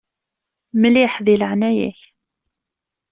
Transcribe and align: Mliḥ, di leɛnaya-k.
Mliḥ, 0.81 1.13
di 1.25 1.35
leɛnaya-k. 1.41 1.99